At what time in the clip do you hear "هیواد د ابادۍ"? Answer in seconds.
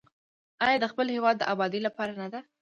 1.15-1.79